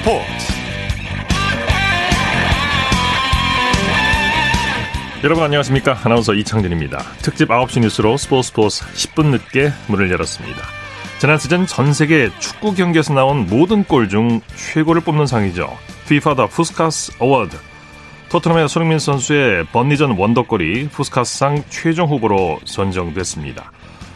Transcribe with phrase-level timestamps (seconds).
[0.00, 0.24] 스포츠.
[5.22, 5.98] 여러분 안녕하십니까?
[6.02, 6.98] 아나운서 이창진입니다.
[7.20, 10.62] 특집 9시 뉴스로 스포츠 스포츠 10분 늦게 문을 열었습니다.
[11.18, 14.40] 지난 시즌 전 세계 축구 경기에서 나온 모든 골 중
[14.72, 15.76] 최고를 뽑는 상이죠.
[16.06, 17.58] FIFA 더 푸스카스 어워드
[18.30, 23.70] 토트넘의 손흥민 선수의 번리전 원더골이 푸스카스상 최종 후보로 선정됐습니다.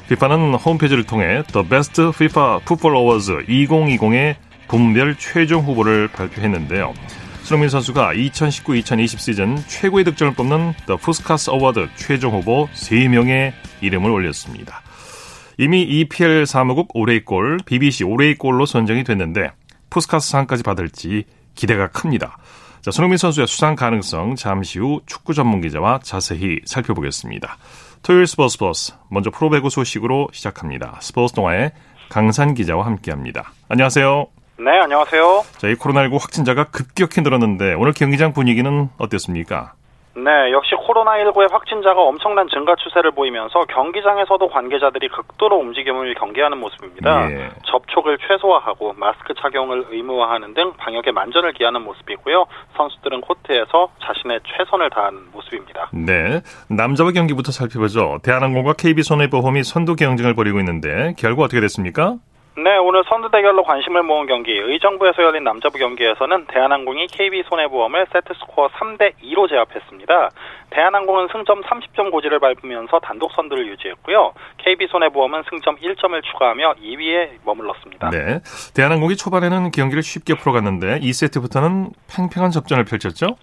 [0.06, 4.36] FIFA는 홈페이지를 통해 The Best FIFA Football Awards 2020의
[4.68, 6.94] 부문별 최종 후보를 발표했는데요.
[7.42, 14.80] 손흥민 선수가 2019-2020 시즌 최고의 득점을 뽑는 The 푸스카스 Award 최종 후보 3명의 이름을 올렸습니다.
[15.58, 19.52] 이미 EPL 사무국 올해의 골, BBC 올해의 골로 선정이 됐는데
[19.90, 21.24] 푸스카스 상까지 받을지
[21.54, 22.38] 기대가 큽니다.
[22.80, 27.56] 자, 손흥민 선수의 수상 가능성 잠시 후 축구 전문 기자와 자세히 살펴보겠습니다.
[28.02, 30.98] 토요일 스포츠 플러스 먼저 프로배구 소식으로 시작합니다.
[31.00, 31.72] 스포츠 동아의
[32.10, 33.52] 강산 기자와 함께합니다.
[33.68, 34.43] 안녕하세요.
[34.56, 35.42] 네, 안녕하세요.
[35.58, 39.72] 자, 이 코로나19 확진자가 급격히 늘었는데 오늘 경기장 분위기는 어땠습니까?
[40.16, 47.32] 네, 역시 코로나19의 확진자가 엄청난 증가 추세를 보이면서 경기장에서도 관계자들이 극도로 움직임을 경계하는 모습입니다.
[47.32, 47.50] 예.
[47.64, 52.46] 접촉을 최소화하고 마스크 착용을 의무화하는 등 방역에 만전을 기하는 모습이고요.
[52.76, 55.90] 선수들은 코트에서 자신의 최선을 다하는 모습입니다.
[55.92, 58.20] 네, 남자부 경기부터 살펴보죠.
[58.22, 62.18] 대한항공과 KB손해보험이 선두 경쟁을 벌이고 있는데 결과 어떻게 됐습니까?
[62.56, 69.14] 네, 오늘 선두 대결로 관심을 모은 경기 의정부에서 열린 남자부 경기에서는 대한항공이 KB손해보험을 세트스코어 3대
[69.24, 70.30] 2로 제압했습니다.
[70.70, 74.34] 대한항공은 승점 30점 고지를 밟으면서 단독 선두를 유지했고요.
[74.58, 78.10] KB손해보험은 승점 1점을 추가하며 2위에 머물렀습니다.
[78.10, 78.38] 네,
[78.72, 83.36] 대한항공이 초반에는 경기를 쉽게 풀어갔는데 2세트부터는 팽팽한 접전을 펼쳤죠?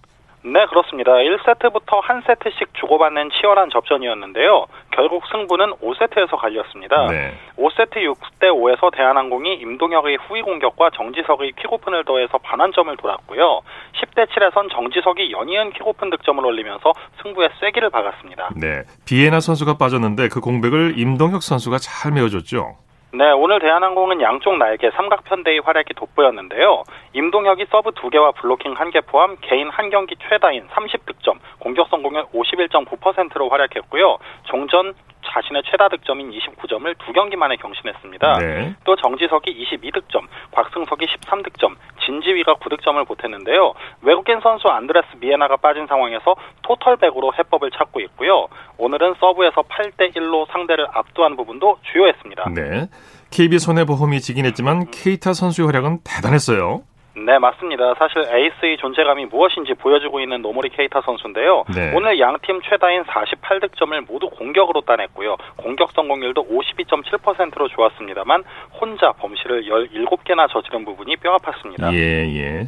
[0.44, 1.11] 네, 그렇습니다.
[1.14, 4.66] 1세트부터 한 세트씩 주고받는 치열한 접전이었는데요.
[4.92, 7.08] 결국 승부는 5세트에서 갈렸습니다.
[7.08, 7.34] 네.
[7.57, 13.62] 5세트 6대 5에서 대한항공이 임동혁의 후위 공격과 정지석의 퀵오픈을 더해서 반환점을 돌았고요.
[13.94, 16.91] 10대 7에선 정지석이 연이은 퀵오픈 득점을 올리면서
[17.22, 18.50] 승부에 쐐기를 박았습니다.
[18.56, 22.78] 네, 비예나 선수가 빠졌는데 그 공백을 임동혁 선수가 잘 메워줬죠.
[23.14, 26.84] 네, 오늘 대한항공은 양쪽 날개 삼각편대의 활약이 돋보였는데요.
[27.12, 34.18] 임동혁이 서브 2개와 블로킹 1개 포함 개인 한 경기 최다인 30득점, 공격 성공률 51.9%로 활약했고요.
[34.44, 34.94] 종전
[35.26, 38.40] 자신의 최다 득점인 29점을 두 경기 만에 경신했습니다.
[38.40, 38.76] 네.
[38.84, 43.74] 또 정지석이 22득점, 곽승석이 13득점, 진지위가 9득점을 보탰는데요.
[44.02, 48.48] 외국인 선수 안드레스 비예나가 빠진 상황에서 토털 배구로 해법을 찾고 있고요.
[48.78, 52.50] 오늘은 서브에서 8대 1로 상대를 압도한 부분도 주효했습니다.
[52.56, 52.88] 네.
[53.31, 56.81] KB 손해보험이 지긴 했지만 케이타 선수의 활약은 대단했어요.
[57.26, 57.94] 네, 맞습니다.
[57.98, 61.66] 사실 에이스의 존재감이 무엇인지 보여주고 있는 노우모리 케이타 선수인데요.
[61.74, 61.94] 네.
[61.96, 65.38] 오늘 양팀 최다인 48득점을 모두 공격으로 따냈고요.
[65.58, 68.44] 공격 성공률도 52.7%로 좋았습니다만
[68.80, 71.94] 혼자 범실을 17개나 저지른 부분이 뼈 아팠습니다.
[71.94, 71.98] 예,
[72.36, 72.68] 예.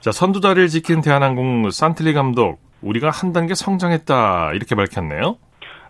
[0.00, 5.36] 자, 선두 자리를 지킨 대한항공 산틀리 감독, 우리가 한 단계 성장했다 이렇게 밝혔네요.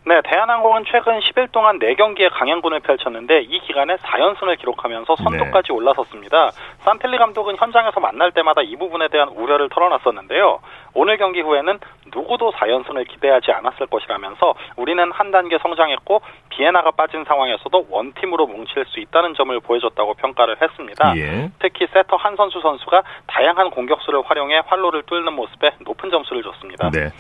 [0.08, 5.74] 네, 대한항공은 최근 10일 동안 4경기의 강행군을 펼쳤는데 이 기간에 4연승을 기록하면서 선두까지 네.
[5.74, 6.50] 올라섰습니다.
[6.78, 10.60] 산텔리 감독은 현장에서 만날 때마다 이 부분에 대한 우려를 털어놨었는데요.
[10.94, 11.78] 오늘 경기 후에는
[12.14, 19.00] 누구도 4연승을 기대하지 않았을 것이라면서 우리는 한 단계 성장했고 비에나가 빠진 상황에서도 원팀으로 뭉칠 수
[19.00, 21.18] 있다는 점을 보여줬다고 평가를 했습니다.
[21.18, 21.50] 예.
[21.58, 26.88] 특히 세터 한선수 선수가 다양한 공격수를 활용해 활로를 뚫는 모습에 높은 점수를 줬습니다.
[26.90, 27.10] 네.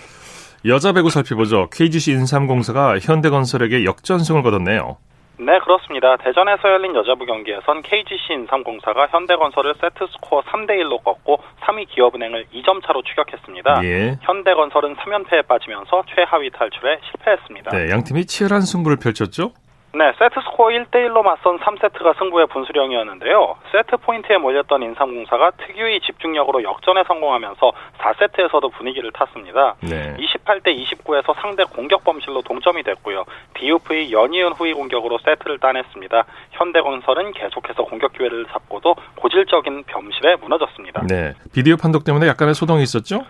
[0.68, 1.68] 여자 배구 살펴보죠.
[1.70, 4.98] KGC 인삼공사가 현대건설에게 역전승을 거뒀네요.
[5.40, 6.16] 네, 그렇습니다.
[6.16, 12.84] 대전에서 열린 여자부 경기에선 KGC 인삼공사가 현대건설을 세트 스코어 3대 1로 꺾고 3위 기업은행을 2점
[12.84, 13.84] 차로 추격했습니다.
[13.84, 14.18] 예.
[14.20, 17.70] 현대건설은 3연패에 빠지면서 최하위 탈출에 실패했습니다.
[17.70, 19.52] 네, 양 팀이 치열한 승부를 펼쳤죠?
[19.94, 23.56] 네, 세트 스코어 1대1로 맞선 3세트가 승부의 분수령이었는데요.
[23.72, 29.76] 세트 포인트에 몰렸던 인삼공사가 특유의 집중력으로 역전에 성공하면서 4세트에서도 분위기를 탔습니다.
[29.80, 30.14] 네.
[30.18, 33.24] 28대 29에서 상대 공격 범실로 동점이 됐고요.
[33.54, 36.24] 디우프의 연이은 후위 공격으로 세트를 따냈습니다.
[36.50, 41.02] 현대건설은 계속해서 공격 기회를 잡고도 고질적인 범실에 무너졌습니다.
[41.08, 43.24] 네, 비디오 판독 때문에 약간의 소동이 있었죠?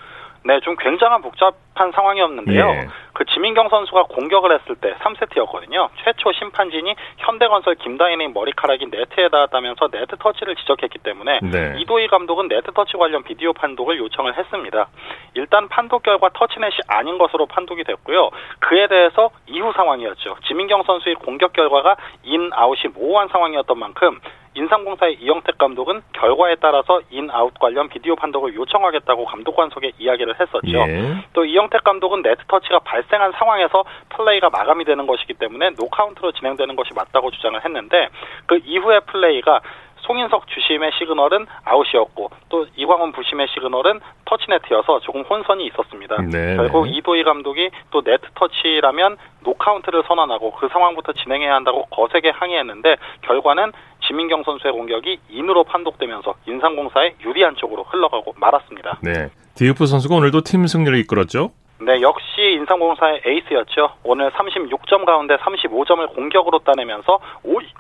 [0.45, 2.69] 네, 좀 굉장한 복잡한 상황이었는데요.
[2.69, 2.89] 예.
[3.13, 5.89] 그 지민경 선수가 공격을 했을 때 3세트였거든요.
[6.05, 11.75] 최초 심판진이 현대건설 김다인의 머리카락이 네트에 닿았다면서 네트 터치를 지적했기 때문에 네.
[11.79, 14.89] 이도희 감독은 네트 터치 관련 비디오 판독을 요청을 했습니다.
[15.35, 18.31] 일단 판독 결과 터치넷이 아닌 것으로 판독이 됐고요.
[18.61, 20.37] 그에 대해서 이후 상황이었죠.
[20.47, 24.21] 지민경 선수의 공격 결과가 인 아웃이 모호한 상황이었던 만큼
[24.59, 30.79] 인삼공사의 이영택 감독은 결과에 따라서 인아웃 관련 비디오 판독을 요청하겠다고 감독관석에 이야기를 했었죠.
[30.79, 31.25] 예.
[31.33, 36.93] 또 이영택 감독은 네트 터치가 발생한 상황에서 플레이가 마감이 되는 것이기 때문에 노카운트로 진행되는 것이
[36.93, 38.09] 맞다고 주장을 했는데
[38.47, 39.61] 그 이후의 플레이가
[40.01, 46.17] 송인석 주심의 시그널은 아웃이었고 또 이광훈 부심의 시그널은 터치네트여서 조금 혼선이 있었습니다.
[46.23, 46.93] 네, 결국 네.
[46.97, 53.73] 이도희 감독이 또 네트 터치라면 노카운트를 선언하고 그 상황부터 진행해야 한다고 거세게 항의했는데 결과는
[54.09, 58.99] 지민경 선수의 공격이 인으로 판독되면서 인삼공사에 유리한 쪽으로 흘러가고 말았습니다.
[59.03, 59.29] 네.
[59.55, 61.51] 디우프 선수가 오늘도 팀 승리를 이끌었죠?
[61.81, 62.25] 네, 역시
[62.59, 63.91] 인삼공사의 에이스였죠.
[64.03, 67.21] 오늘 36점 가운데 35점을 공격으로 따내면서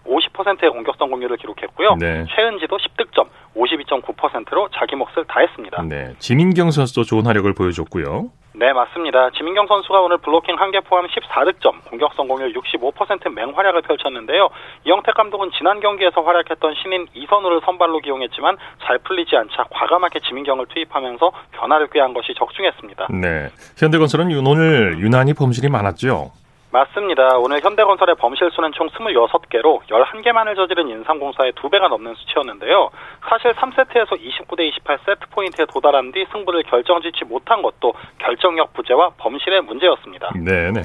[0.07, 1.97] 50%의 공격성 공률을 기록했고요.
[1.97, 2.25] 네.
[2.29, 3.27] 최은지도 10득점,
[3.57, 5.83] 52.9%로 자기 몫을 다했습니다.
[5.89, 8.31] 네, 지민경 선수도 좋은 활약을 보여줬고요.
[8.59, 9.31] 네, 맞습니다.
[9.31, 14.49] 지민경 선수가 오늘 블로킹 한 개 포함 14득점, 공격 성공률 65% 맹활약을 펼쳤는데요.
[14.85, 21.31] 이영택 감독은 지난 경기에서 활약했던 신인 이선우를 선발로 기용했지만 잘 풀리지 않자 과감하게 지민경을 투입하면서
[21.53, 23.07] 변화를 꾀한 것이 적중했습니다.
[23.11, 26.33] 네, 현대건설은 오늘 유난히 범실이 많았죠.
[26.71, 27.39] 맞습니다.
[27.39, 32.91] 오늘 현대건설의 범실수는 총 26개로 11개만을 저지른 인삼공사의 2배가 넘는 수치였는데요.
[33.29, 40.33] 사실 3세트에서 29대 28 세트포인트에 도달한 뒤 승부를 결정짓지 못한 것도 결정력 부재와 범실의 문제였습니다.
[40.35, 40.83] 네네.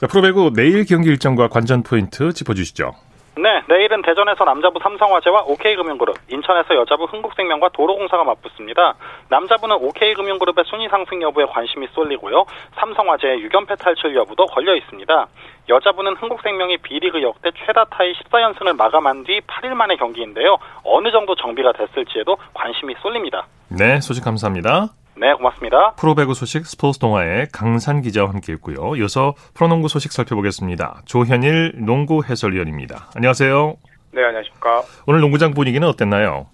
[0.00, 2.92] 자, 프로배구 내일 경기 일정과 관전 포인트 짚어주시죠.
[3.40, 8.94] 네, 내일은 대전에서 남자부 삼성화재와 OK금융그룹, 인천에서 여자부 흥국생명과 도로공사가 맞붙습니다.
[9.28, 12.44] 남자부는 OK금융그룹의 순위 상승 여부에 관심이 쏠리고요.
[12.80, 15.26] 삼성화재의 6연패 탈출 여부도 걸려 있습니다.
[15.68, 20.58] 여자부는 흥국생명이 B리그 역대 최다 타이 14연승을 마감한 뒤 8일 만의 경기인데요.
[20.82, 23.46] 어느 정도 정비가 됐을지에도 관심이 쏠립니다.
[23.68, 24.88] 네, 소식 감사합니다.
[25.20, 25.92] 네, 고맙습니다.
[25.98, 28.94] 프로배구 소식 스포츠 동아의 강산 기자와 함께 했고요.
[28.96, 31.02] 이어서 프로농구 소식 살펴보겠습니다.
[31.06, 33.10] 조현일 농구 해설위원입니다.
[33.16, 33.76] 안녕하세요.
[34.12, 34.82] 네, 안녕하십니까.
[35.06, 36.46] 오늘 농구장 분위기는 어땠나요?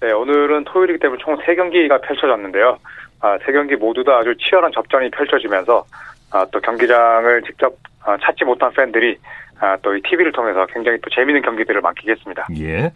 [0.00, 2.78] 네, 오늘은 토요일이기 때문에 총 3경기가 펼쳐졌는데요.
[3.20, 5.84] 아, 3경기 모두 다 아주 치열한 접전이 펼쳐지면서
[6.30, 9.16] 아, 또 경기장을 직접 아, 찾지 못한 팬들이
[9.60, 12.48] 아, 또 이 TV를 통해서 굉장히 또 재미있는 경기들을 만끽했습니다.
[12.60, 12.92] 예.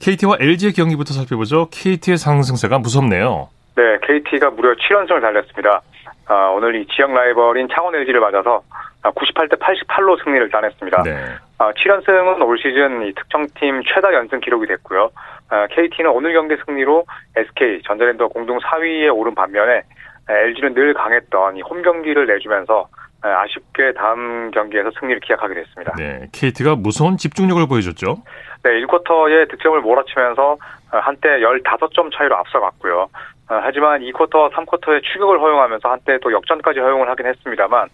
[0.00, 1.68] KT와 LG의 경기부터 살펴보죠.
[1.70, 3.48] KT의 상승세가 무섭네요.
[3.76, 5.80] 네, KT가 무려 7연승을 달렸습니다.
[6.26, 8.62] 아, 오늘 이 지역 라이벌인 창원 LG를 맞아서
[9.02, 11.02] 98대 88로 승리를 따냈습니다.
[11.02, 11.16] 네.
[11.58, 15.10] 아, 7연승은 올 시즌 이 특정팀 최다 연승 기록이 됐고요.
[15.48, 17.04] 아, KT는 오늘 경기 승리로
[17.36, 19.82] SK 전자랜드와 공동 4위에 오른 반면에
[20.28, 22.86] LG는 늘 강했던 이 홈 경기를 내주면서
[23.22, 25.92] 아쉽게 다음 경기에서 승리를 기약하게 됐습니다.
[25.96, 28.16] 네, KT가 무서운 집중력을 보여줬죠.
[28.64, 30.56] 네, 1쿼터에 득점을 몰아치면서
[30.90, 33.08] 한때 15점 차이로 앞서갔고요.
[33.48, 37.88] 어, 하지만 2쿼터, 3쿼터에 추격을 허용하면서 한때 또 역전까지 허용을 하긴 했습니다만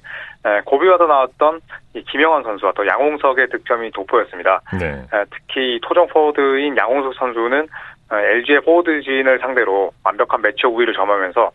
[0.64, 1.60] 고비와도 나왔던
[2.10, 4.60] 김영환 선수와 또 양홍석의 득점이 돋보였습니다.
[4.78, 5.02] 네.
[5.30, 7.66] 특히 토종 포워드인 양홍석 선수는
[8.10, 11.50] LG의 포워드진을 상대로 완벽한 매치 우위를 점하면서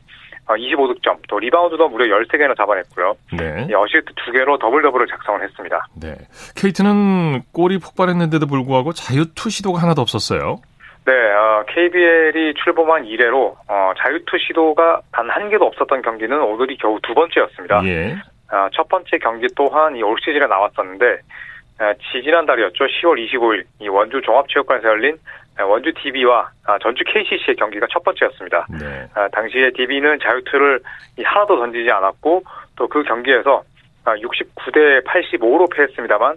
[0.48, 3.16] 25득점, 어, 또 리바운드도 무려 13개나 잡아냈고요.
[3.32, 3.74] 네.
[3.74, 5.88] 어시스트 2개로 더블 더블을 작성을 했습니다.
[5.96, 6.16] 네.
[6.56, 10.58] KT는 골이 폭발했는데도 불구하고 자유투 시도가 하나도 없었어요.
[11.06, 17.00] 네, 어, KBL이 출범한 이래로 어, 자유투 시도가 단 한 개도 없었던 경기는 오늘이 겨우
[17.02, 17.82] 두 번째였습니다.
[17.86, 18.16] 예.
[18.52, 21.06] 어, 첫 번째 경기 또한 이올 시즌에 나왔었는데
[21.82, 22.86] 어, 지지난 달이었죠.
[22.86, 25.18] 10월 25일 이 원주 종합체육관에서 열린
[25.60, 28.68] 어, 원주 DB와 아, 전주 KCC의 경기가 첫 번째였습니다.
[28.80, 29.08] 네.
[29.16, 30.80] 아, 당시에 DB는 자유투를
[31.24, 32.44] 하나도 던지지 않았고
[32.76, 33.64] 또 그 경기에서
[34.06, 36.36] 69대 85로 패했습니다만 아,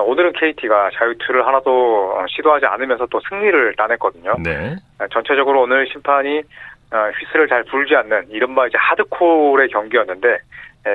[0.00, 4.34] 오늘은 KT가 자유투를 하나도 어, 시도하지 않으면서 또 승리를 따냈거든요.
[4.42, 4.76] 네.
[4.98, 6.38] 아, 전체적으로 오늘 심판이
[6.92, 10.38] 어, 휘슬을 잘 불지 않는 이른바 이제 하드콜의 경기였는데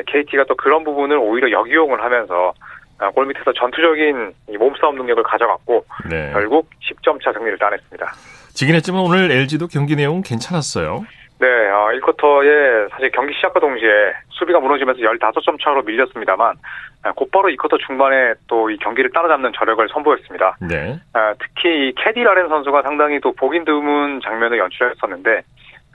[0.05, 2.53] KT가 또 그런 부분을 오히려 역이용을 하면서
[2.99, 6.31] 아, 골 밑에서 전투적인 몸싸움 능력을 가져갔고 네.
[6.33, 8.05] 결국 10점 차 승리를 따냈습니다.
[8.53, 11.05] 지긴 했지만 오늘 LG도 경기 내용 괜찮았어요.
[11.39, 16.55] 네, 어, 1쿼터에 사실 경기 시작과 동시에 수비가 무너지면서 15점 차로 밀렸습니다만
[17.03, 20.57] 아, 곧바로 2쿼터 중반에 또 이 경기를 따라잡는 저력을 선보였습니다.
[20.61, 20.99] 네.
[21.13, 25.41] 아, 특히 캐디 라렌 선수가 상당히 또 보긴 드문 장면을 연출했었는데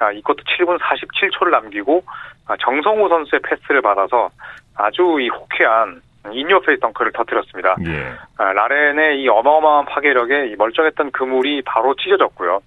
[0.00, 2.02] 아, 2쿼터 7분 47초를 남기고
[2.48, 4.30] 아, 정성호 선수의 패스를 받아서
[4.76, 7.76] 아주 이 호쾌한 인요페이스 덩크를 터뜨렸습니다.
[7.86, 8.12] 예.
[8.38, 12.60] 아, 라렌의 이 어마어마한 파괴력에 이 멀쩡했던 그물이 바로 찢어졌고요.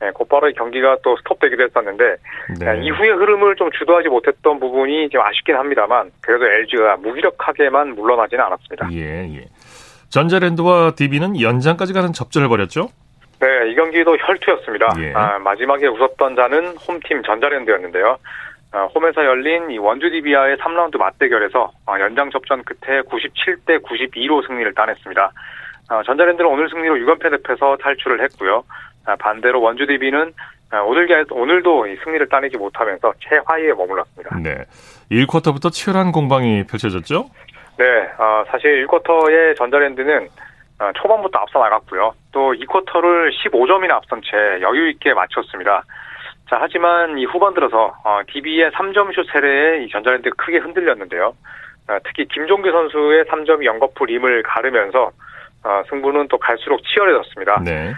[0.00, 2.16] 네, 곧바로 경기가 또 스톱되기도 했었는데
[2.58, 2.80] 네.
[2.82, 8.88] 이후의 흐름을 좀 주도하지 못했던 부분이 좀 아쉽긴 합니다만 그래도 LG가 무기력하게만 물러나지는 않았습니다.
[8.92, 9.44] 예, 예.
[10.08, 12.88] 전자랜드와 DB는 연장까지 가는 접전을 벌였죠?
[13.40, 14.88] 네, 이 경기도 혈투였습니다.
[15.00, 15.12] 예.
[15.14, 18.16] 아, 마지막에 웃었던 자는 홈팀 전자랜드였는데요.
[18.72, 24.72] 아, 홈에서 열린 이 원주 DB와의 3라운드 맞대결에서 아, 연장 접전 끝에 97대 92로 승리를
[24.74, 25.32] 따냈습니다.
[25.88, 28.62] 아, 전자랜드는 오늘 승리로 6연패 늪에서 탈출을 했고요.
[29.04, 30.32] 아, 반대로 원주 DB는
[30.70, 34.38] 아, 오늘 오늘도 승리를 따내지 못하면서 최하위에 머물렀습니다.
[34.38, 34.64] 네.
[35.10, 37.28] 1쿼터부터 치열한 공방이 펼쳐졌죠?
[37.78, 37.84] 네.
[38.18, 40.28] 어, 사실 1쿼터에 전자랜드는
[40.80, 42.14] 어, 초반부터 앞서 나갔고요.
[42.32, 45.82] 또 2쿼터를 15점이나 앞선 채 여유 있게 마쳤습니다.
[46.48, 51.34] 자, 하지만 이 후반 들어서 어, DB의 3점슛 세례에 이 전자랜드가 크게 흔들렸는데요.
[51.88, 55.10] 어, 특히 김종규 선수의 3점이 연거푸 림을 가르면서
[55.64, 57.62] 어, 승부는 또 갈수록 치열해졌습니다.
[57.64, 57.92] 네.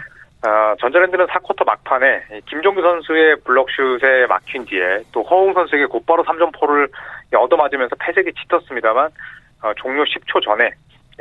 [0.45, 6.89] 어, 전자랜드는 4쿼터 막판에 김종규 선수의 블럭슛에 막힌 뒤에 또 허웅 선수에게 곧바로 3점포를
[7.33, 9.09] 얻어맞으면서 패색이 짙었습니다만
[9.61, 10.71] 어, 종료 10초 전에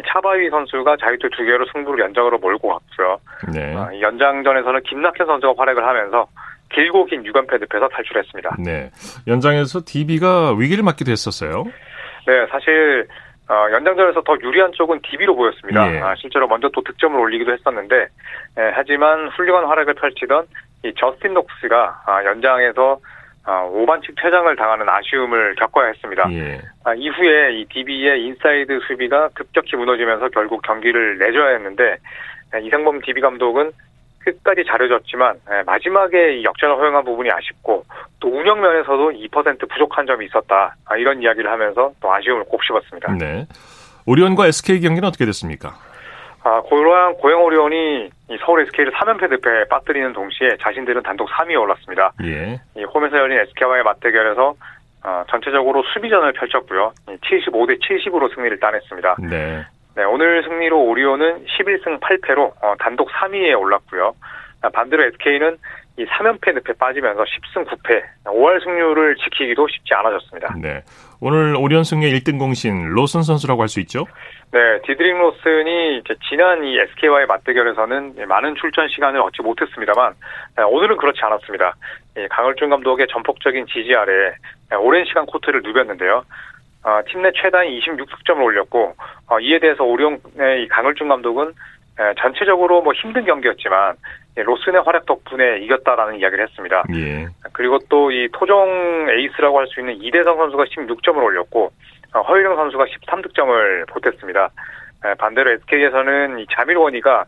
[0.08, 3.18] 차바위 선수가 자유투 두 개로 승부를 연장으로 몰고 갔고요.
[3.52, 3.74] 네.
[3.76, 6.26] 어, 연장전에서는 김낙현 선수가 활약을 하면서
[6.72, 8.56] 길고 긴 유관패 늪에서 탈출했습니다.
[8.58, 8.90] 네.
[9.28, 11.64] 연장에서 DB가 위기를 맞기도 했었어요.
[12.26, 13.06] 네, 사실
[13.48, 15.92] 어, 연장전에서 더 유리한 쪽은 DB로 보였습니다.
[15.92, 16.00] 예.
[16.00, 17.96] 아, 실제로 먼저 또 득점을 올리기도 했었는데,
[18.58, 20.46] 예, 하지만 훌륭한 활약을 펼치던
[20.84, 22.98] 이 저스틴 녹스가 아, 연장에서
[23.44, 26.32] 아, 5반칙 퇴장을 당하는 아쉬움을 겪어야 했습니다.
[26.32, 26.60] 예.
[26.84, 31.96] 아, 이후에 이 DB의 인사이드 수비가 급격히 무너지면서 결국 경기를 내줘야 했는데
[32.54, 33.72] 예, 이상범 DB 감독은
[34.24, 37.84] 끝까지 잘해줬지만 예, 마지막에 역전을 허용한 부분이 아쉽고
[38.20, 43.14] 또 운영 면에서도 2% 부족한 점이 있었다 아, 이런 이야기를 하면서 또 아쉬움을 곱씹었습니다.
[43.18, 43.46] 네.
[44.06, 45.74] 오리온과 SK 경기는 어떻게 됐습니까?
[46.44, 48.10] 아, 고양, 고양 오리온이
[48.44, 52.12] 서울 SK를 3연패 늪에 빠뜨리는 동시에 자신들은 단독 3위에 올랐습니다.
[52.24, 52.60] 예.
[52.76, 54.54] 이 홈에서 열린 SK와의 맞대결에서
[55.04, 56.92] 어, 전체적으로 수비전을 펼쳤고요.
[57.06, 59.16] 75대 70으로 승리를 따냈습니다.
[59.28, 59.64] 네.
[59.94, 64.14] 네, 오늘 승리로 오리온은 11승 8패로 어, 단독 3위에 올랐고요.
[64.62, 65.58] 아, 반대로 SK는
[65.98, 70.54] 이 3연패 늪에 빠지면서 10승 9패, 5할 승률을 지키기도 쉽지 않아졌습니다.
[70.60, 70.82] 네.
[71.20, 74.06] 오늘 오리온 승리 1등 공신 로슨 선수라고 할 수 있죠?
[74.52, 80.14] 네, 디드릭 로슨이 이제 지난 이 SK와의 맞대결에서는 많은 출전 시간을 얻지 못했습니다만
[80.56, 81.74] 네, 오늘은 그렇지 않았습니다.
[82.30, 84.12] 강을준 감독의 전폭적인 지지 아래
[84.70, 86.24] 네, 오랜 시간 코트를 누볐는데요.
[86.84, 88.94] 어, 팀내 최다인 26득점을 올렸고
[89.28, 91.52] 어, 이에 대해서 오룡의 강을준 감독은
[92.00, 93.94] 에, 전체적으로 뭐 힘든 경기였지만
[94.38, 96.82] 예, 로슨의 활약 덕분에 이겼다라는 이야기를 했습니다.
[96.94, 97.26] 예.
[97.52, 101.70] 그리고 또 이 토종 에이스라고 할 수 있는 이대성 선수가 16점을 올렸고
[102.14, 104.48] 어, 허일영 선수가 13득점을 보탰습니다.
[105.04, 107.24] 에, 반대로 SK에서는 이 자밀 원이가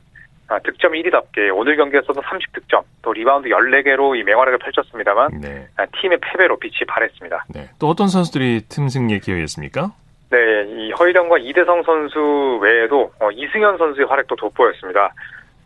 [0.49, 5.69] 아, 득점 1위답게 오늘 경기에서도 30득점, 또 리바운드 14개로 이 맹활약을 펼쳤습니다만 네.
[5.77, 7.47] 아, 팀의 패배로 빛이 바랬습니다.
[7.55, 7.71] 네.
[7.79, 9.93] 또 어떤 선수들이 팀 승리에 기여했습니까?
[10.31, 15.15] 네, 이 허일영과 이대성 선수 외에도 어, 이승현 선수의 활약도 돋보였습니다.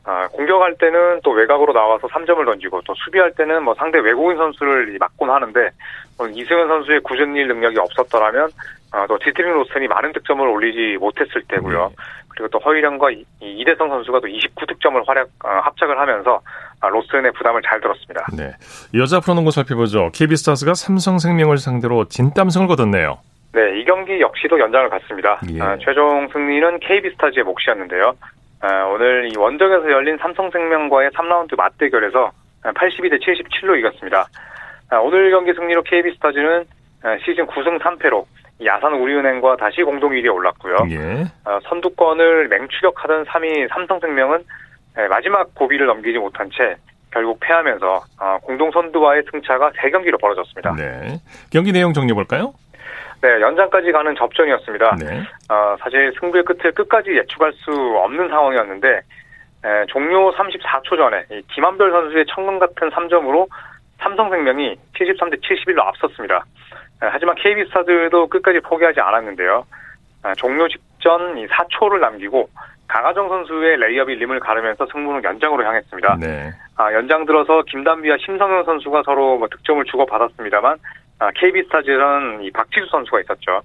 [0.08, 4.96] 아, 공격할 때는 또 외곽으로 나와서 3점을 던지고 또 수비할 때는 뭐 상대 외국인 선수를
[4.98, 5.68] 막곤 하는데
[6.18, 8.48] 어, 이승현 선수의 궂은일 능력이 없었더라면
[8.94, 11.88] 어, 또 디드릭 로슨이 많은 득점을 올리지 못했을 테고요.
[11.90, 11.94] 네.
[12.30, 13.08] 그리고 또 허일영과
[13.40, 16.40] 이대성 선수가 또 29득점을 활약 어, 합작을 하면서
[16.80, 18.24] 아, 로스의 부담을 잘 들었습니다.
[18.34, 18.52] 네.
[18.94, 20.10] 여자 프로농구 살펴보죠.
[20.14, 23.18] KB스타즈가 삼성생명을 상대로 진땀승을 거뒀네요.
[23.52, 25.40] 네, 이 경기 역시도 연장을 갔습니다.
[25.52, 25.60] 예.
[25.60, 28.14] 아, 최종 승리는 KB스타즈의 몫이었는데요.
[28.60, 32.30] 아, 오늘 이 원정에서 열린 삼성생명과의 3라운드 맞대결에서
[32.62, 34.26] 82대 77로 이겼습니다.
[34.90, 36.64] 아, 오늘 경기 승리로 KB스타즈는
[37.02, 38.24] 아, 시즌 9승 3패로
[38.64, 40.76] 야산 우리은행과 다시 공동 1위에 올랐고요.
[40.90, 41.22] 예.
[41.44, 44.44] 어, 선두권을 맹추격하던 3위 삼성생명은
[44.98, 46.74] 예, 마지막 고비를 넘기지 못한 채
[47.12, 50.74] 결국 패하면서 어, 공동 선두와의 승차가 3경기로 벌어졌습니다.
[50.74, 51.20] 네.
[51.52, 52.52] 경기 내용 정리해 볼까요?
[53.20, 54.96] 네, 연장까지 가는 접전이었습니다.
[55.00, 55.22] 네.
[55.50, 58.88] 어, 사실 승부의 끝을 끝까지 예측할 수 없는 상황이었는데
[59.64, 63.48] 에, 종료 34초 전에 김한별 선수의 천금 같은 3점으로
[63.98, 66.44] 삼성생명이 73대 71로 앞섰습니다.
[67.00, 69.64] 아, 하지만 KB스타즈도 끝까지 포기하지 않았는데요.
[70.22, 72.48] 아, 종료 직전 4초를 남기고
[72.86, 76.16] 강아정 선수의 레이업이 림을 가르면서 승부는 연장으로 향했습니다.
[76.20, 76.50] 네.
[76.76, 80.78] 아, 연장 들어서 김단비와 심성영 선수가 서로 뭐 득점을 주고받았습니다만
[81.18, 83.60] 아, KB스타즈는 이 박지수 선수가 있었죠.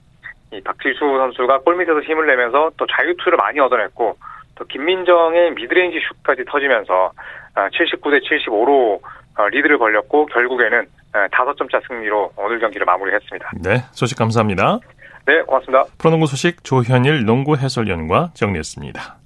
[0.51, 4.17] 이 박지수 선수가 골밑에서 힘을 내면서 또 자유투를 많이 얻어냈고
[4.55, 7.11] 또 김민정의 미드레인지 슛까지 터지면서
[7.55, 8.99] 아, 79대 75로
[9.35, 13.51] 어, 리드를 벌렸고 결국에는 5점차 승리로 오늘 경기를 마무리했습니다.
[13.63, 14.79] 네, 소식 감사합니다.
[15.25, 15.85] 네, 고맙습니다.
[15.97, 19.17] 프로농구 소식 조현일 농구 해설위원과 정리했습니다.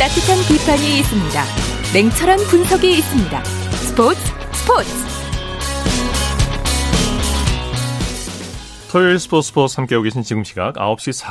[0.00, 1.44] 따뜻한 비판이 있습니다.
[1.92, 3.44] 냉철한 분석이 있습니다.
[3.44, 4.18] 스포츠
[4.54, 4.90] 스포츠
[8.90, 11.22] 토요일 스포츠 스포츠 함께하고 계신 지금 시각 9시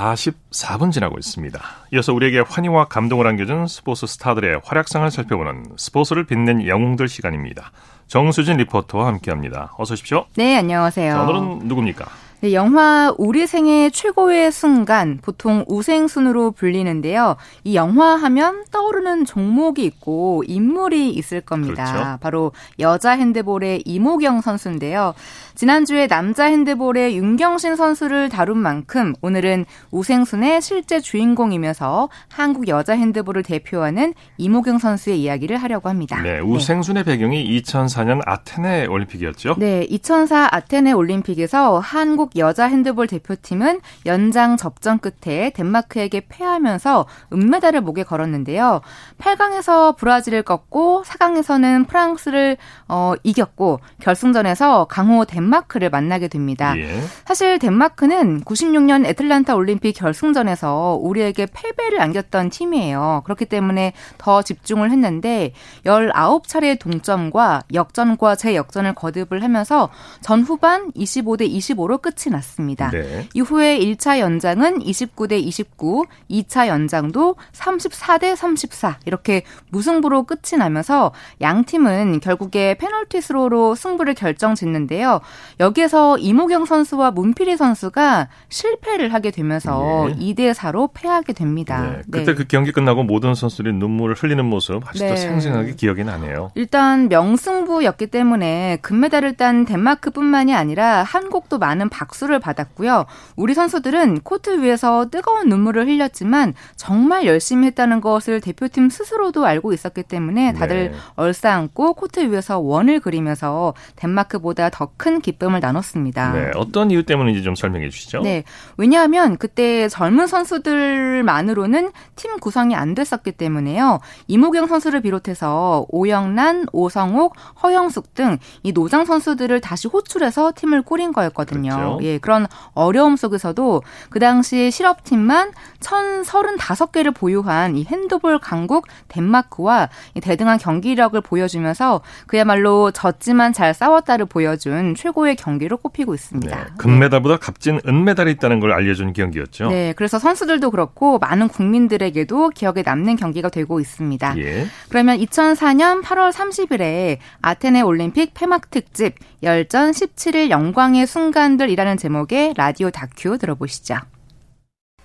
[0.52, 1.60] 44분 지나고 있습니다.
[1.94, 7.72] 이어서 우리에게 환희와 감동을 안겨준 스포츠 스타들의 활약상을 살펴보는 스포츠를 빛낸 영웅들 시간입니다.
[8.06, 9.74] 정수진 리포터와 함께합니다.
[9.80, 10.26] 어서 오십시오.
[10.36, 11.12] 네, 안녕하세요.
[11.12, 12.06] 자, 오늘은 누굽니까?
[12.41, 17.36] 네, 영화 우리 생애 최고의 순간 보통 우생순으로 불리는데요.
[17.65, 21.91] 이 영화 하면 떠오르는 종목이 있고 인물이 있을 겁니다.
[21.91, 22.17] 그렇죠.
[22.22, 25.15] 바로 여자 핸드볼의 이모경 선수인데요.
[25.55, 34.13] 지난주에 남자 핸드볼의 윤경신 선수를 다룬 만큼 오늘은 우생순의 실제 주인공이면서 한국 여자 핸드볼을 대표하는
[34.38, 36.22] 이모경 선수의 이야기를 하려고 합니다.
[36.22, 37.12] 네, 우생순의 네.
[37.12, 39.55] 배경이 2004년 아테네 올림픽이었죠?
[39.58, 48.04] 네, 2004 아테네 올림픽에서 한국 여자 핸드볼 대표팀은 연장 접전 끝에 덴마크에게 패하면서 은메달을 목에
[48.04, 48.82] 걸었는데요.
[49.20, 52.58] 8강에서 브라질을 꺾고 4강에서는 프랑스를
[52.88, 56.78] 어, 이겼고 결승전에서 강호 덴마크 덴마크를 만나게 됩니다.
[56.78, 57.02] 예.
[57.26, 63.22] 사실 덴마크는 96년 애틀란타 올림픽 결승전에서 우리에게 패배를 안겼던 팀이에요.
[63.26, 65.54] 그렇기 때문에 더 집중을 했는데
[65.86, 69.90] 19차례의 동점과 역전과 재역전을 거듭을 하면서
[70.22, 72.90] 전 후반 25대 25로 끝이 났습니다.
[72.92, 73.28] 네.
[73.34, 81.12] 이후에 1차 연장은 29대 29, 2차 연장도 34대 34 이렇게 무승부로 끝이 나면서
[81.42, 85.22] 양 팀은 결국에 페널티 스로로 승부를 결정짓는데요.
[85.60, 90.34] 여기에서 임오경 선수와 문필희 선수가 실패를 하게 되면서 네.
[90.34, 91.82] 2대 4로 패하게 됩니다.
[91.82, 92.02] 네.
[92.12, 92.34] 그때 네.
[92.36, 95.16] 그 경기 끝나고 모든 선수들이 눈물을 흘리는 모습 아직도 네.
[95.16, 96.52] 생생하게 기억이 나네요.
[96.56, 103.06] 일단 명승부였기 때문에 금메달을 딴 덴마크뿐만이 아니라 한국도 많은 박수를 받았고요.
[103.36, 110.04] 우리 선수들은 코트 위에서 뜨거운 눈물을 흘렸지만 정말 열심히 했다는 것을 대표팀 스스로도 알고 있었기
[110.04, 110.98] 때문에 다들 네.
[111.16, 116.34] 얼싸안고 코트 위에서 원을 그리면서 덴마크보다 더 큰 기쁨을 나눴습니다.
[116.34, 118.22] 네, 어떤 이유 때문인지 좀 설명해 주시죠.
[118.22, 118.44] 네,
[118.75, 124.00] 왜냐하면 그때 젊은 선수들만으로는 팀 구성이 안 됐었기 때문에요.
[124.28, 131.70] 이모경 선수를 비롯해서 오영란, 오성옥, 허영숙 등 이 노장 선수들을 다시 호출해서 팀을 꾸린 거였거든요.
[131.75, 131.99] 그렇죠.
[132.01, 139.89] 예, 그런 어려움 속에서도 그 당시 실업팀만 1,035개를 보유한 이 핸드볼 강국 덴마크와
[140.22, 146.56] 대등한 경기력을 보여주면서 그야말로 졌지만 잘 싸웠다를 보여준 최고의 경기로 꼽히고 있습니다.
[146.56, 149.69] 네, 금메달보다 값진 은메달이 있다는 걸 알려준 경기였죠.
[149.69, 154.38] 네, 그래서 선수들도 그렇고 많은 국민들에게도 기억에 남는 경기가 되고 있습니다.
[154.38, 154.67] 예.
[154.89, 163.38] 그러면 2004년 8월 30일에 아테네 올림픽 폐막 특집 열전 17일 영광의 순간들이라는 제목의 라디오 다큐
[163.38, 163.95] 들어보시죠.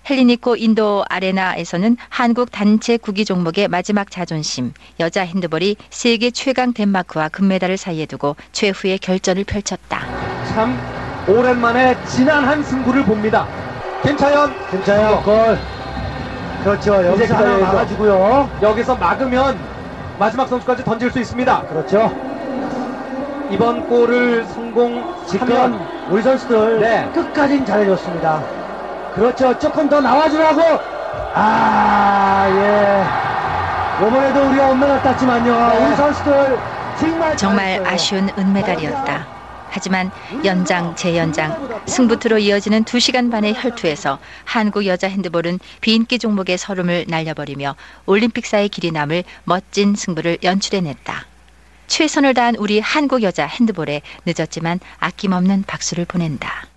[0.08, 7.76] 헬리니코 인도 아레나에서는 한국 단체 구기 종목의 마지막 자존심 여자 핸드볼이 세계 최강 덴마크와 금메달을
[7.78, 10.00] 사이에 두고 최후의 결전을 펼쳤다.
[10.48, 10.78] 참
[11.26, 13.48] 오랜만에 진한 한 승부를 봅니다.
[14.02, 15.58] 김차연, 김차연 골.
[16.62, 17.04] 그렇죠.
[17.06, 18.58] 여기서 하나 막아주고요.
[18.62, 19.58] 여기서 막으면
[20.18, 21.62] 마지막 선수까지 던질 수 있습니다.
[21.62, 22.10] 그렇죠.
[23.50, 27.10] 이번 골을 성공하면 우리 선수들 네.
[27.14, 28.42] 끝까지 잘해줬습니다.
[29.14, 29.58] 그렇죠.
[29.58, 30.60] 조금 더 나와주라고.
[31.34, 34.06] 아, 예.
[34.06, 35.68] 이번에도 우리가 은메달 땄지만요.
[35.68, 35.86] 네.
[35.86, 36.58] 우리 선수들
[36.98, 39.34] 정말 정말 아쉬운 은메달이었다.
[39.70, 40.12] 하지만
[40.44, 47.74] 연장, 재연장, 승부투로 이어지는 2시간 반의 혈투에서 한국 여자 핸드볼은 비인기 종목의 서름을 날려버리며
[48.06, 51.33] 올림픽사의 길이 남을 멋진 승부를 연출해냈다.
[51.86, 56.73] 최선을 다한 우리 한국 여자 핸드볼에 늦었지만 아낌없는 박수를 보낸다.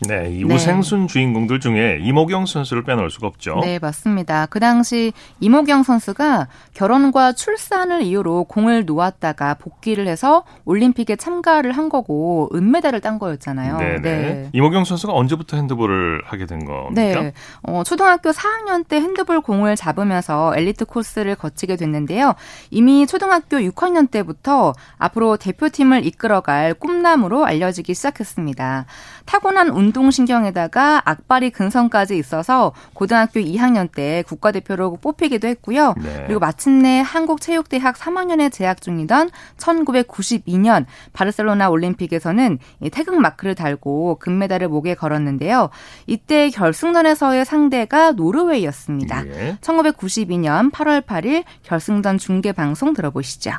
[0.00, 0.54] 네, 이 네.
[0.54, 3.60] 우생순 주인공들 중에 이모경 선수를 빼놓을 수가 없죠.
[3.62, 4.46] 네, 맞습니다.
[4.46, 12.50] 그 당시 이모경 선수가 결혼과 출산을 이유로 공을 놓았다가 복귀를 해서 올림픽에 참가를 한 거고
[12.54, 13.78] 은메달을 딴 거였잖아요.
[13.78, 14.00] 네네.
[14.00, 14.50] 네.
[14.52, 16.90] 이모경 선수가 언제부터 핸드볼을 하게 된 겁니까?
[16.94, 17.32] 네,
[17.62, 22.34] 어, 초등학교 4학년 때 핸드볼 공을 잡으면서 엘리트 코스를 거치게 됐는데요.
[22.70, 28.86] 이미 초등학교 6학년 때부터 앞으로 대표팀을 이끌어갈 꿈나무로 알려지기 시작했습니다.
[29.24, 35.94] 타고난 운 동신경에다가 악발이 근성까지 있어서 고등학교 2학년 때 국가대표로 뽑히기도 했고요.
[35.96, 36.24] 네.
[36.26, 42.58] 그리고 마침내 한국체육대학 3학년에 재학 중이던 1992년 바르셀로나 올림픽에서는
[42.92, 45.70] 태극 마크를 달고 금메달을 목에 걸었는데요.
[46.06, 49.26] 이때 결승전에서의 상대가 노르웨이였습니다.
[49.26, 49.58] 예.
[49.60, 53.52] 1992년 8월 8일 결승전 중계 방송 들어보시죠.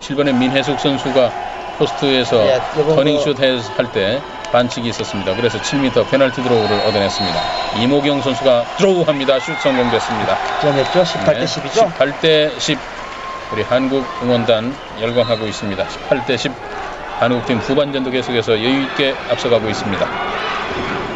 [0.00, 1.30] 7번의 민혜숙 선수가
[1.78, 4.20] 포스트에서 예, 터닝슛 할 때
[4.52, 5.34] 반칙이 있었습니다.
[5.36, 7.38] 그래서 7m 페널티 스로를 얻어냈습니다.
[7.80, 9.38] 임오경 선수가 스로합니다.
[9.40, 10.36] 슛 성공됐습니다.
[10.60, 11.02] 전했죠?
[11.02, 11.92] 18대 10이죠?
[11.94, 12.78] 18대 10.
[13.52, 15.84] 우리 한국 응원단 열광하고 있습니다.
[16.08, 16.52] 18대 10.
[17.20, 20.06] 한국팀 후반전도 계속해서 여유 있게 앞서가고 있습니다.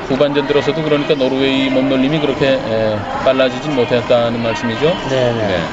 [0.08, 4.94] 후반전 들어서도 그러니까 노르웨이 몸놀림이 그렇게 에, 빨라지진 못했다는 말씀이죠?
[5.08, 5.46] 네네.
[5.46, 5.64] 네.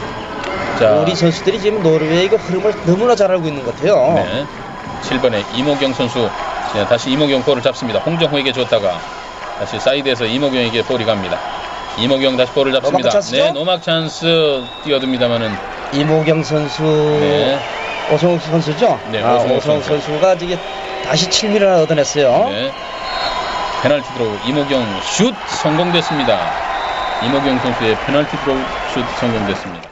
[0.80, 4.13] 자, 우리 선수들이 지금 노르웨이가 흐름을 너무나 잘 알고 있는 것 같아요.
[4.15, 4.45] 네.
[5.04, 6.30] 7번에 임오경 선수
[6.74, 8.00] 자, 다시 임오경 볼을 잡습니다.
[8.00, 8.98] 홍정호에게 줬다가
[9.60, 11.38] 다시 사이드에서 임오경에게 볼이 갑니다.
[11.98, 13.20] 임오경 다시 볼을 잡습니다.
[13.20, 15.52] 네, 노마크 찬스 뛰어듭니다만은
[15.94, 16.84] 임오경 선수
[17.20, 17.60] 네.
[18.13, 19.00] 오성옥 선수죠?
[19.12, 20.58] 네, 아, 오성옥, 오성옥 선수 가 이게
[21.06, 22.50] 다시 7미를 얻어냈어요.
[22.50, 22.72] 네.
[23.84, 26.40] 페널티 드로우 임오경 슛 성공됐습니다.
[27.24, 28.58] 임오경 선수의 페널티 드로우
[28.94, 29.90] 슛 성공됐습니다.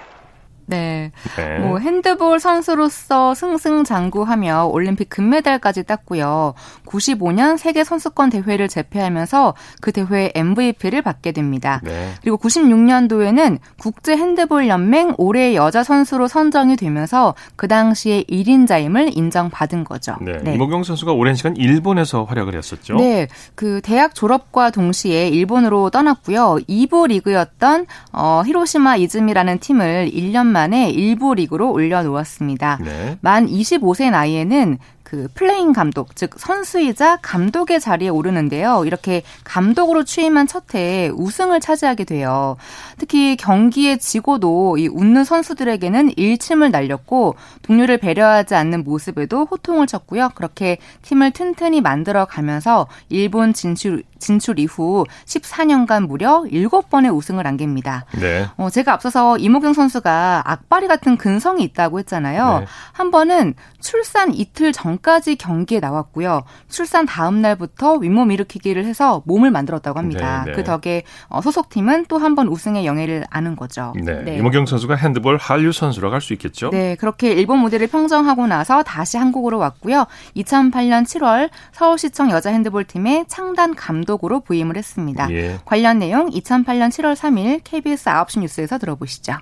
[0.69, 1.11] 네.
[1.35, 1.59] 네.
[1.59, 6.53] 뭐 핸드볼 선수로서 승승장구하며 올림픽 금메달까지 땄고요.
[6.85, 11.81] 95년 세계 선수권 대회를 제패하면서 그 대회 MVP를 받게 됩니다.
[11.83, 12.13] 네.
[12.21, 20.15] 그리고 96년도에는 국제 핸드볼 연맹 올해 여자 선수로 선정이 되면서 그 당시에 1인자임을 인정받은 거죠.
[20.21, 20.37] 네.
[20.43, 20.53] 네.
[20.53, 22.95] 임오경 선수가 오랜 시간 일본에서 활약을 했었죠.
[22.95, 23.27] 네.
[23.55, 26.59] 그 대학 졸업과 동시에 일본으로 떠났고요.
[26.67, 32.79] 2부 리그였던 어, 히로시마 이즈미라는 팀을 1년 만에 1부 리그로 올려놓았습니다.
[32.83, 33.17] 네.
[33.21, 34.77] 만 25세 나이에는
[35.09, 38.83] 그 플레잉 감독, 즉 선수이자 감독의 자리에 오르는데요.
[38.85, 42.57] 이렇게 감독으로 취임한 첫 해에 우승을 차지하게 돼요.
[42.99, 50.29] 특히 경기에 지고도 이 웃는 선수들에게는 일침을 날렸고 동료를 배려하지 않는 모습에도 호통을 쳤고요.
[50.35, 58.05] 그렇게 팀을 튼튼히 만들어 가면서 일본 진출 진출 이후 14년간 무려 7번의 우승을 안깁니다.
[58.19, 58.47] 네.
[58.57, 62.59] 어, 제가 앞서서 임오경 선수가 악바리 같은 근성이 있다고 했잖아요.
[62.59, 62.65] 네.
[62.91, 66.43] 한 번은 출산 이틀 전 까지 경기에 나왔고요.
[66.69, 70.43] 출산 다음 날부터 윗몸 일으키기를 해서 몸을 만들었다고 합니다.
[70.45, 70.55] 네, 네.
[70.57, 73.93] 그 덕에 어, 소속팀은 또 한 번 우승의 영예를 아는 거죠.
[73.95, 74.21] 네.
[74.23, 74.37] 네.
[74.37, 76.69] 이모경 선수가 핸드볼 한류 선수로 갈수 있겠죠?
[76.69, 80.05] 네, 그렇게 일본 무대를 평정하고 나서 다시 한국으로 왔고요.
[80.35, 85.31] 2008년 7월 서울시청 여자 핸드볼 팀의 창단 감독으로 부임을 했습니다.
[85.31, 85.59] 예.
[85.65, 89.33] 관련 내용 2008년 7월 3일 KBS 9시 뉴스에서 들어보시죠.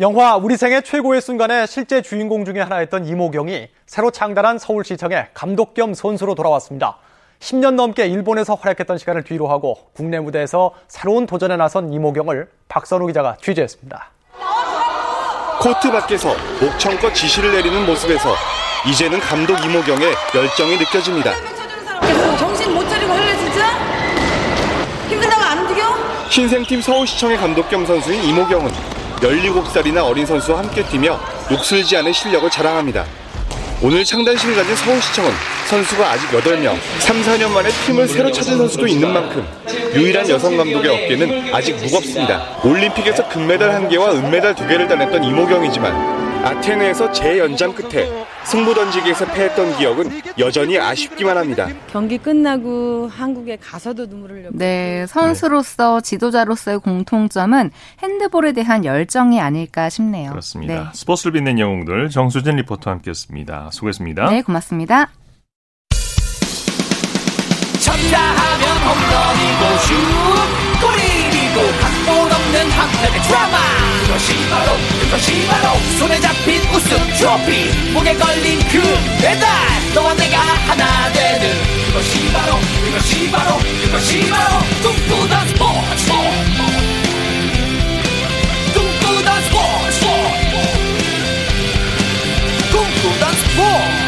[0.00, 5.92] 영화 우리 생애 최고의 순간의 실제 주인공 중에 하나였던 이모경이 새로 창단한 서울시청의 감독 겸
[5.92, 6.98] 선수로 돌아왔습니다.
[7.40, 13.38] 10년 넘게 일본에서 활약했던 시간을 뒤로 하고 국내 무대에서 새로운 도전에 나선 이모경을 박선우 기자가
[13.42, 14.10] 취재했습니다.
[15.60, 16.28] 코트 밖에서
[16.60, 18.36] 목청껏 지시를 내리는 모습에서
[18.88, 21.32] 이제는 감독 이모경의 열정이 느껴집니다.
[22.38, 23.66] 정신 못 차리고 할래 진짜?
[25.08, 26.30] 힘들다고 안 움직여?
[26.30, 31.18] 신생팀 서울시청의 감독 겸 선수인 이모경은 17살이나 어린 선수와 함께 뛰며
[31.50, 33.04] 녹슬지 않은 실력을 자랑합니다.
[33.80, 35.30] 오늘 창단식을 가진 서울시청은
[35.68, 39.46] 선수가 아직 8명, 3, 4년 만에 팀을 새로 찾은 선수도 있는 만큼
[39.94, 42.58] 유일한 여성 감독의 어깨는 아직 무겁습니다.
[42.64, 46.17] 올림픽에서 금메달 1개와 은메달 2개를 따냈던 이모경이지만
[46.48, 48.08] 아테네에서 재연장 끝에
[48.44, 51.68] 승부 던지기에서 패했던 기억은 여전히 아쉽기만 합니다.
[51.90, 54.56] 경기 끝나고 한국에 가서도 눈물을 흘렸고.
[54.56, 57.70] 네, 선수로서 지도자로서의 공통점은
[58.02, 60.30] 핸드볼에 대한 열정이 아닐까 싶네요.
[60.30, 60.74] 그렇습니다.
[60.74, 60.84] 네.
[60.94, 63.70] 스포츠를 빛낸 영웅들 정수진 리포터와 함께했습니다.
[63.72, 64.30] 수고했습니다.
[64.30, 65.10] 네, 고맙습니다.
[67.80, 69.78] 쳤다 하면 홈런이고
[70.62, 70.67] 슛
[73.08, 73.58] 없는 한편의 드라마
[74.06, 78.80] 그것이 바로 그것이 바로 손에 잡힌 우승 트로피 목에 걸린 그
[79.20, 79.48] 배달
[79.94, 81.48] 너와 내가 하나 되는
[81.86, 86.12] 그것이 바로 그것이 바로 그것이 바로 꿈꾸던 스포츠
[88.74, 90.06] 꿈꾸던 스포츠
[92.70, 93.98] 꿈꾸던 스포츠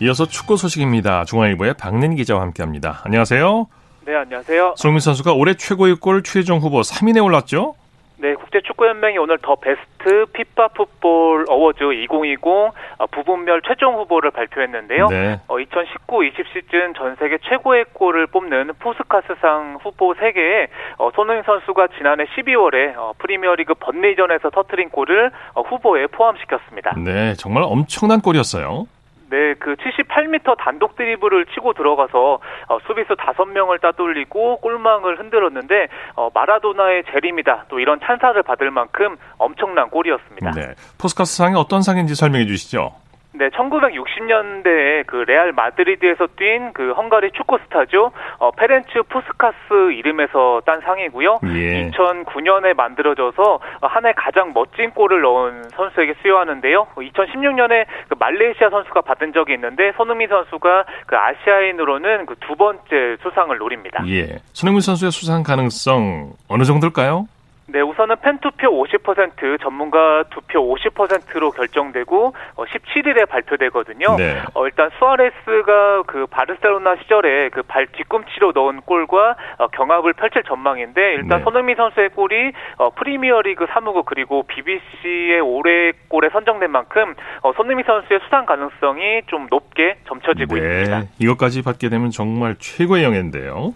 [0.00, 1.24] 이어서 축구 소식입니다.
[1.26, 3.02] 중앙일보의 박는 기자와 함께합니다.
[3.04, 3.68] 안녕하세요.
[4.04, 4.74] 네, 안녕하세요.
[4.76, 7.74] 손흥민 선수가 올해 최고의 골 최종 후보 3인에 올랐죠?
[8.18, 12.70] 네, 국제축구연맹이 오늘 더 베스트 피파 풋볼 어워즈 2020 어,
[13.10, 15.08] 부분별 최종 후보를 발표했는데요.
[15.08, 15.40] 네.
[15.48, 22.24] 어, 2019-20 시즌 전 세계 최고의 골을 뽑는 포스카스상 후보 3개에 어, 손흥민 선수가 지난해
[22.36, 26.94] 12월에 어, 프리미어리그 번리전에서 터트린 골을 어, 후보에 포함시켰습니다.
[26.98, 28.86] 네, 정말 엄청난 골이었어요.
[29.32, 32.34] 네, 그 78m 단독 드리블을 치고 들어가서
[32.68, 37.64] 어, 수비수 5명을 따돌리고 골망을 흔들었는데 어, 마라도나의 재림이다.
[37.68, 40.50] 또 이런 찬사를 받을 만큼 엄청난 골이었습니다.
[40.50, 40.74] 네.
[41.00, 43.01] 푸스카스 상이 어떤 상인지 설명해 주시죠.
[43.34, 48.12] 네, 1960년대에 그 레알 마드리드에서 뛴 그 헝가리 축구 스타죠.
[48.38, 51.40] 어, 페렌츠 푸스카스 이름에서 딴 상이고요.
[51.56, 51.90] 예.
[51.90, 56.86] 2009년에 만들어져서 한 해 가장 멋진 골을 넣은 선수에게 수여하는데요.
[56.96, 63.56] 2016년에 그 말레이시아 선수가 받은 적이 있는데 손흥민 선수가 그 아시아인으로는 그 두 번째 수상을
[63.56, 64.02] 노립니다.
[64.08, 64.38] 예.
[64.52, 67.26] 손흥민 선수의 수상 가능성 어느 정도일까요?
[67.72, 74.16] 네, 우선은 팬 투표 50%, 전문가 투표 50%로 결정되고 어, 17일에 발표되거든요.
[74.16, 74.40] 네.
[74.54, 81.14] 어, 일단 수아레스가 그 바르셀로나 시절에 그 발 뒤꿈치로 넣은 골과 어, 경합을 펼칠 전망인데
[81.14, 81.44] 일단 네.
[81.44, 88.20] 손흥민 선수의 골이 어, 프리미어리그 사무국 그리고 BBC의 올해 골에 선정된 만큼 어, 손흥민 선수의
[88.24, 90.60] 수상 가능성이 좀 높게 점쳐지고 네.
[90.82, 91.02] 있습니다.
[91.18, 93.72] 이것까지 받게 되면 정말 최고의 영예인데요.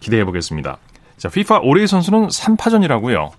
[0.00, 0.78] 기대해 보겠습니다.
[1.20, 3.30] 자, FIFA 올해의 선수는 3파전이라고요.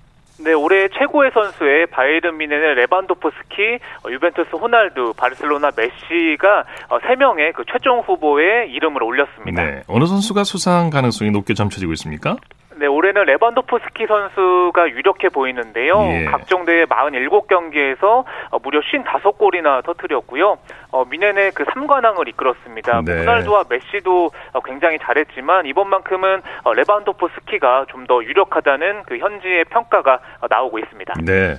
[0.44, 7.64] 네, 올해 최고의 선수의 바이에른 미넨의 레반도프스키, 어, 유벤투스 호날두, 바르셀로나 메시가 3명의 어, 그
[7.72, 9.64] 최종 후보에 이름을 올렸습니다.
[9.64, 12.38] 네, 어느 선수가 수상 가능성이 높게 점쳐지고 있습니까?
[12.82, 16.02] 네, 올해는 레반도프스키 선수가 유력해 보이는데요.
[16.02, 16.26] 예.
[16.26, 20.58] 각종 대회 47경기에서 어, 무려 55골이나 터뜨렸고요.
[20.92, 23.02] 어, 미넨의 그 3관왕을 이끌었습니다.
[23.06, 23.20] 네.
[23.20, 30.48] 호날두와 메시도 어, 굉장히 잘했지만 이번만큼은 어, 레반도프스키가 좀 더 유력하다는 그 현지의 평가가 어,
[30.50, 31.14] 나오고 있습니다.
[31.24, 31.56] 네.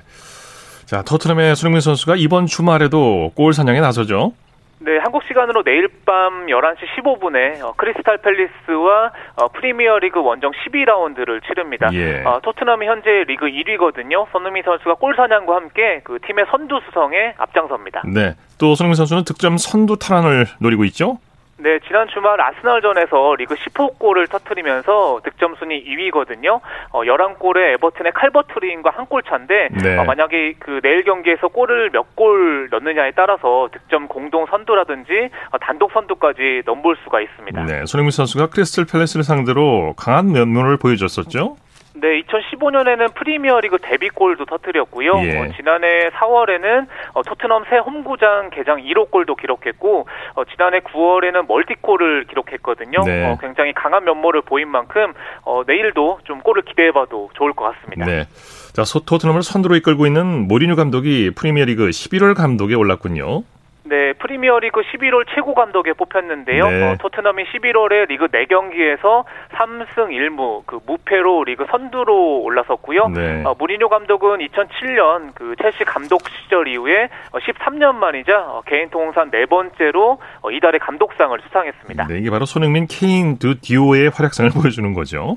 [0.87, 4.33] 자, 토트넘의 손흥민 선수가 이번 주말에도 골 사냥에 나서죠.
[4.85, 11.91] 네, 한국 시간으로 내일 밤 11시 15분에 어, 크리스탈 팰리스와 어, 프리미어리그 원정 12라운드를 치릅니다.
[11.93, 12.23] 예.
[12.25, 14.27] 어, 토트넘이 현재 리그 1위거든요.
[14.33, 18.03] 손흥민 선수가 골 사냥과 함께 그 팀의 선두 수성에 앞장섭니다.
[18.13, 21.19] 네, 또 손흥민 선수는 득점 선두 탈환을 노리고 있죠.
[21.63, 26.61] 네, 지난 주말 아스널전에서 리그 10호 골을 터트리면서 득점 순위 2위거든요.
[26.91, 29.99] 어, 11골에 에버튼의 칼버트리인과 한 골 차인데 네.
[29.99, 35.93] 어, 만약에 그 내일 경기에서 골을 몇 골 넣느냐에 따라서 득점 공동 선두라든지 어, 단독
[35.93, 37.65] 선두까지 넘볼 수가 있습니다.
[37.65, 41.57] 네, 손흥민 선수가 크리스탈 팰레스를 상대로 강한 면모를 보여줬었죠.
[41.95, 45.13] 네, 2015년에는 프리미어리그 데뷔골도 터뜨렸고요.
[45.25, 45.39] 예.
[45.39, 52.25] 어, 지난해 4월에는 어, 토트넘 새 홈구장 개장 1호 골도 기록했고 어, 지난해 9월에는 멀티골을
[52.25, 53.01] 기록했거든요.
[53.05, 53.27] 네.
[53.27, 58.07] 어, 굉장히 강한 면모를 보인 만큼 어, 내일도 좀 골을 기대해봐도 좋을 것 같습니다.
[58.07, 58.25] 네.
[58.73, 63.43] 자, 토트넘을 선두로 이끌고 있는 모리뉴 감독이 프리미어리그 11월 감독에 올랐군요.
[63.93, 66.67] 네, 프리미어리그 11월 최고 감독에 뽑혔는데요.
[66.67, 66.83] 네.
[66.83, 73.09] 어, 토트넘이 11월에 리그 4경기에서 3승 1무 그 무패로 리그 선두로 올라섰고요.
[73.09, 73.43] 네.
[73.45, 79.31] 어, 무리뉴 감독은 2007년 그 첼시 감독 시절 이후에 13년 어, 만이자 어, 개인 통산
[79.31, 82.07] 네 번째로 어, 이달의 감독상을 수상했습니다.
[82.07, 85.37] 네, 이게 바로 손흥민, 케인 듀오의 활약상을 보여주는 거죠.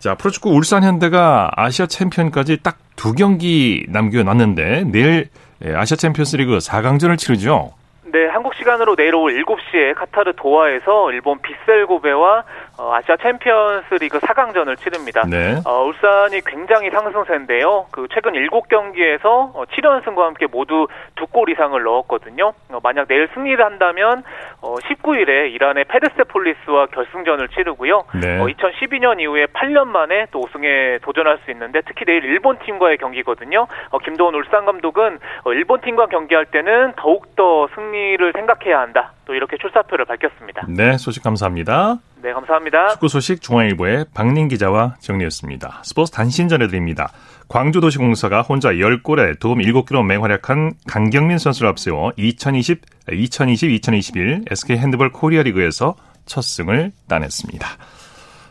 [0.00, 5.28] 자, 프로축구 울산 현대가 아시아 챔피언까지 딱 두 경기 남겨놨는데 내일
[5.64, 7.72] 예, 아시아 챔피언스리그 4강전을 치르죠.
[8.12, 12.44] 네, 한국 시간으로 내일 오후 7시에 카타르 도하에서 일본 비셀고베와
[12.78, 15.22] 어, 아시아 챔피언스 리그 4강전을 치릅니다.
[15.28, 15.56] 네.
[15.66, 17.86] 어, 울산이 굉장히 상승세인데요.
[17.90, 20.86] 그 최근 7경기에서 어, 7연승과 함께 모두
[21.16, 22.52] 두 골 이상을 넣었거든요.
[22.70, 24.22] 어, 만약 내일 승리를 한다면
[24.62, 28.04] 어, 19일에 이란의 페르세폴리스와 결승전을 치르고요.
[28.20, 28.40] 네.
[28.40, 33.66] 어, 2012년 이후에 8년 만에 또 우승에 도전할 수 있는데 특히 내일 일본 팀과의 경기거든요.
[33.90, 39.12] 어, 김도훈 울산 감독은 어, 일본 팀과 경기할 때는 더욱더 승리를 생각해야 한다.
[39.26, 40.62] 또 이렇게 출사표를 밝혔습니다.
[40.68, 41.96] 네, 소식 감사합니다.
[42.22, 42.88] 네, 감사합니다.
[42.88, 45.82] 축구 소식 중앙일보의 박민 기자와 정리했습니다.
[45.84, 47.12] 스포츠 단신 전해드립니다.
[47.48, 55.94] 광주도시공사가 혼자 10골에 도움 7개로 맹활약한 강경민 선수를 앞세워 2020, 2020-2021 SK 핸드볼 코리아 리그에서
[56.26, 57.66] 첫 승을 따냈습니다.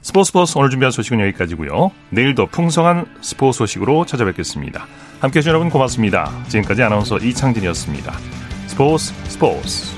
[0.01, 1.91] 스포츠 버스 오늘 준비한 소식은 여기까지고요.
[2.11, 4.85] 내일도 풍성한 스포츠 소식으로 찾아뵙겠습니다.
[5.19, 6.31] 함께해 주신 여러분 고맙습니다.
[6.47, 8.13] 지금까지 아나운서 이창진이었습니다.
[8.67, 9.96] 스포츠 스포츠